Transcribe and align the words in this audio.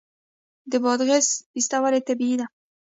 د 0.71 0.73
بادغیس 0.83 1.27
پسته 1.51 1.77
ولې 1.83 1.99
طبیعي 2.07 2.35
ده؟ 2.39 2.47